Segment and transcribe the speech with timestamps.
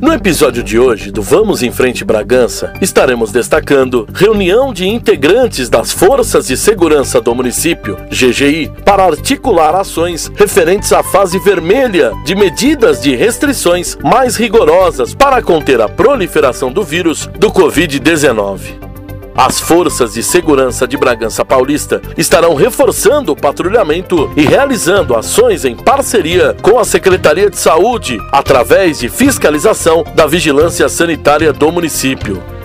[0.00, 5.90] No episódio de hoje do Vamos em Frente Bragança, estaremos destacando reunião de integrantes das
[5.90, 13.02] Forças de Segurança do município, GGI, para articular ações referentes à fase vermelha de medidas
[13.02, 18.87] de restrições mais rigorosas para conter a proliferação do vírus do Covid-19.
[19.38, 25.76] As forças de segurança de Bragança Paulista estarão reforçando o patrulhamento e realizando ações em
[25.76, 32.57] parceria com a Secretaria de Saúde, através de fiscalização da vigilância sanitária do município.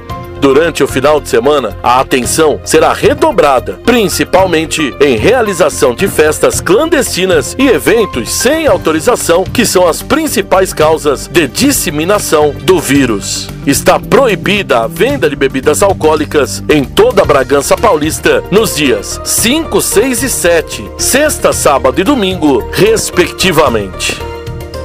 [0.43, 7.55] Durante o final de semana, a atenção será redobrada, principalmente em realização de festas clandestinas
[7.57, 13.47] e eventos sem autorização, que são as principais causas de disseminação do vírus.
[13.65, 19.81] Está proibida a venda de bebidas alcoólicas em toda a Bragança Paulista nos dias 5,
[19.81, 24.32] 6 e 7, sexta, sábado e domingo, respectivamente.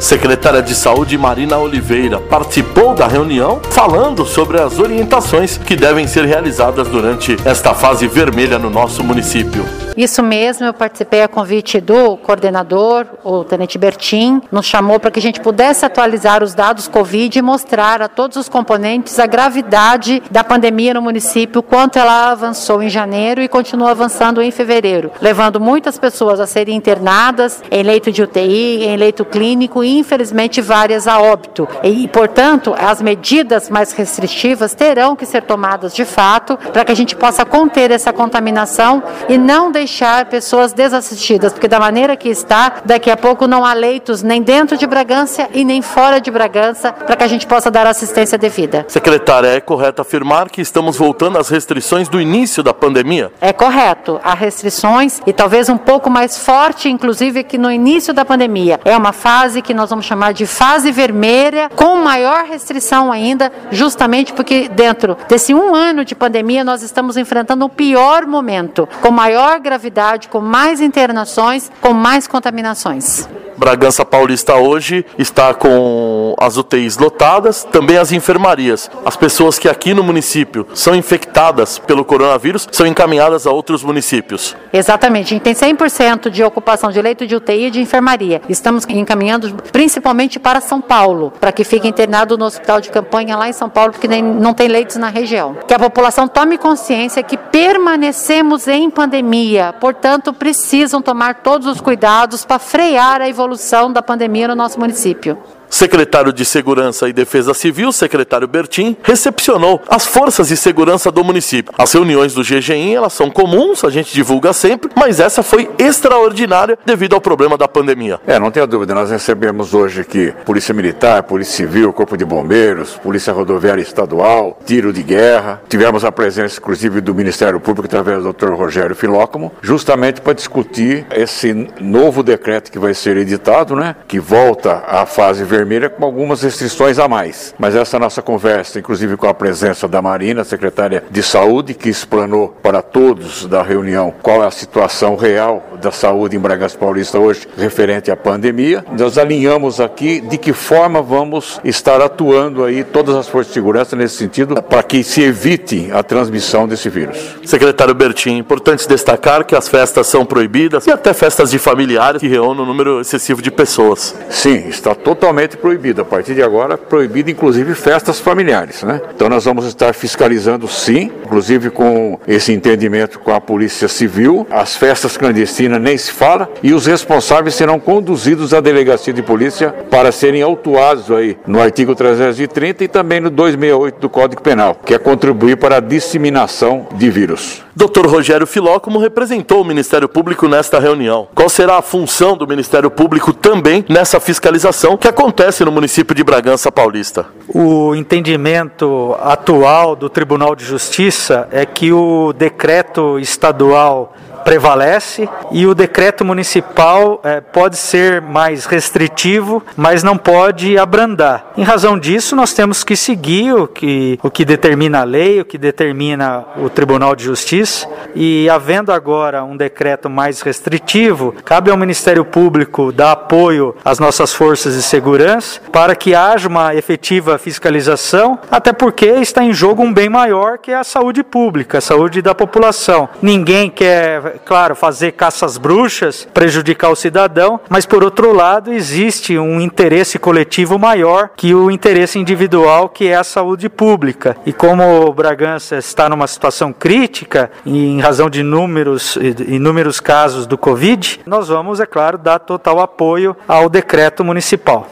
[0.00, 6.24] Secretária de Saúde Marina Oliveira participou da reunião falando sobre as orientações que devem ser
[6.24, 9.64] realizadas durante esta fase vermelha no nosso município.
[9.98, 15.18] Isso mesmo, eu participei a convite do coordenador, o Tenente Bertin, nos chamou para que
[15.18, 20.22] a gente pudesse atualizar os dados Covid e mostrar a todos os componentes a gravidade
[20.30, 25.58] da pandemia no município, quanto ela avançou em janeiro e continua avançando em fevereiro, levando
[25.58, 31.20] muitas pessoas a serem internadas em leito de UTI, em leito clínico infelizmente várias a
[31.20, 31.68] óbito.
[31.82, 36.94] E, portanto, as medidas mais restritivas terão que ser tomadas de fato para que a
[36.94, 42.74] gente possa conter essa contaminação e não deixar pessoas desassistidas, porque da maneira que está,
[42.84, 46.92] daqui a pouco não há leitos nem dentro de Bragança e nem fora de Bragança
[46.92, 48.84] para que a gente possa dar assistência devida.
[48.88, 53.32] Secretária, é correto afirmar que estamos voltando às restrições do início da pandemia?
[53.40, 54.20] É correto.
[54.22, 58.80] Há restrições e talvez um pouco mais forte, inclusive, que no início da pandemia.
[58.84, 64.32] É uma fase que nós vamos chamar de fase vermelha, com maior restrição ainda, justamente
[64.32, 69.60] porque dentro desse um ano de pandemia nós estamos enfrentando o pior momento, com maior
[69.60, 73.28] gravidade, com mais internações, com mais contaminações.
[73.56, 78.90] Bragança Paulista hoje está com as UTIs lotadas, também as enfermarias.
[79.04, 84.56] As pessoas que aqui no município são infectadas pelo coronavírus são encaminhadas a outros municípios.
[84.72, 88.40] Exatamente, a gente tem 100% de ocupação de leito de UTI e de enfermaria.
[88.48, 93.48] Estamos encaminhando principalmente para São Paulo, para que fique internado no hospital de campanha lá
[93.48, 95.56] em São Paulo, porque nem, não tem leitos na região.
[95.66, 102.44] Que a população tome consciência que permanecemos em pandemia, portanto, precisam tomar todos os cuidados
[102.44, 105.38] para frear a evolução da pandemia no nosso município.
[105.70, 111.72] Secretário de Segurança e Defesa Civil, secretário Bertin, recepcionou as forças de segurança do município.
[111.76, 116.78] As reuniões do GGIM, elas são comuns, a gente divulga sempre, mas essa foi extraordinária
[116.86, 118.18] devido ao problema da pandemia.
[118.26, 122.94] É, não tenha dúvida, nós recebemos hoje aqui Polícia Militar, Polícia Civil, Corpo de Bombeiros,
[122.94, 125.60] Polícia Rodoviária Estadual, Tiro de Guerra.
[125.68, 128.52] Tivemos a presença, inclusive, do Ministério Público através do Dr.
[128.52, 134.82] Rogério Filócomo, justamente para discutir esse novo decreto que vai ser editado, né, que volta
[134.86, 137.54] à fase vermelha vermelha com algumas restrições a mais.
[137.58, 142.48] Mas essa nossa conversa, inclusive com a presença da Marina, secretária de Saúde, que explanou
[142.62, 147.46] para todos da reunião qual é a situação real da saúde em Bragança Paulista hoje
[147.56, 148.84] referente à pandemia.
[148.96, 153.96] Nós alinhamos aqui de que forma vamos estar atuando aí todas as forças de segurança
[153.96, 157.36] nesse sentido para que se evite a transmissão desse vírus.
[157.44, 162.28] Secretário Bertin, importante destacar que as festas são proibidas e até festas de familiares que
[162.28, 164.14] reúnem um número excessivo de pessoas.
[164.30, 166.02] Sim, está totalmente totalmente proibido.
[166.02, 168.82] A partir de agora, proibido inclusive festas familiares.
[168.82, 169.00] Né?
[169.14, 174.46] Então nós vamos estar fiscalizando sim, inclusive com esse entendimento com a Polícia Civil.
[174.50, 179.74] As festas clandestinas nem se fala e os responsáveis serão conduzidos à delegacia de polícia
[179.90, 184.94] para serem autuados aí no artigo 330 e também no 268 do Código Penal, que
[184.94, 187.62] é contribuir para a disseminação de vírus.
[187.78, 188.08] Dr.
[188.08, 191.28] Rogério Filó, como representou o Ministério Público nesta reunião.
[191.32, 196.24] Qual será a função do Ministério Público também nessa fiscalização que acontece no município de
[196.24, 197.26] Bragança Paulista?
[197.46, 204.16] O entendimento atual do Tribunal de Justiça é que o decreto estadual
[204.48, 211.52] prevalece e o decreto municipal é, pode ser mais restritivo, mas não pode abrandar.
[211.54, 215.44] Em razão disso, nós temos que seguir o que, o que determina a lei, o
[215.44, 221.76] que determina o Tribunal de Justiça, e havendo agora um decreto mais restritivo, cabe ao
[221.76, 228.38] Ministério Público dar apoio às nossas forças de segurança para que haja uma efetiva fiscalização,
[228.50, 232.22] até porque está em jogo um bem maior que é a saúde pública, a saúde
[232.22, 233.10] da população.
[233.20, 239.60] Ninguém quer claro, fazer caças bruxas, prejudicar o cidadão, mas por outro lado existe um
[239.60, 244.36] interesse coletivo maior que o interesse individual, que é a saúde pública.
[244.46, 251.20] E como Bragança está numa situação crítica, em razão de inúmeros, inúmeros casos do Covid,
[251.26, 254.86] nós vamos, é claro, dar total apoio ao decreto municipal.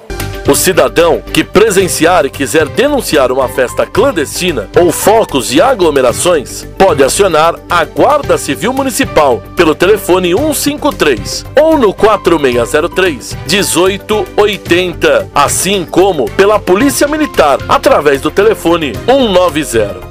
[0.48, 7.02] O cidadão que presenciar e quiser denunciar uma festa clandestina ou focos de aglomerações pode
[7.02, 16.60] acionar a Guarda Civil Municipal pelo telefone 153 ou no 4603 1880, assim como pela
[16.60, 20.05] Polícia Militar através do telefone 190.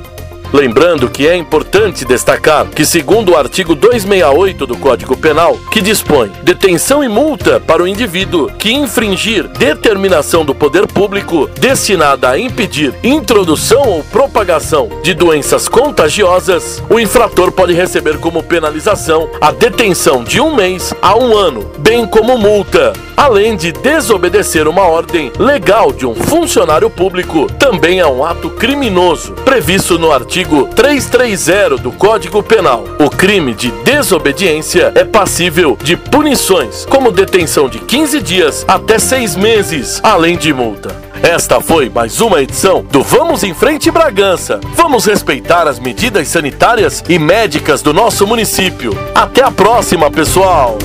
[0.56, 6.32] Lembrando que é importante destacar que, segundo o artigo 268 do Código Penal, que dispõe
[6.44, 12.96] detenção e multa para o indivíduo que infringir determinação do poder público destinada a impedir
[13.04, 20.40] introdução ou propagação de doenças contagiosas, o infrator pode receber como penalização a detenção de
[20.40, 26.06] um mês a um ano, bem como multa além de desobedecer uma ordem legal de
[26.06, 32.84] um funcionário público, também é um ato criminoso, previsto no artigo 330 do Código Penal.
[33.00, 39.36] O crime de desobediência é passível de punições, como detenção de 15 dias até 6
[39.36, 41.06] meses, além de multa.
[41.24, 44.60] Esta foi mais uma edição do Vamos em Frente Bragança.
[44.76, 48.96] Vamos respeitar as medidas sanitárias e médicas do nosso município.
[49.14, 50.78] Até a próxima, pessoal!